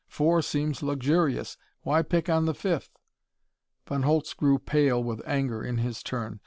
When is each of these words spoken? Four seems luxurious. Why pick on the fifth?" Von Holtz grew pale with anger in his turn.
Four 0.07 0.41
seems 0.41 0.81
luxurious. 0.81 1.57
Why 1.83 2.01
pick 2.01 2.27
on 2.27 2.45
the 2.45 2.55
fifth?" 2.55 2.97
Von 3.85 4.01
Holtz 4.01 4.33
grew 4.33 4.57
pale 4.57 5.03
with 5.03 5.21
anger 5.27 5.63
in 5.63 5.77
his 5.77 6.01
turn. 6.01 6.39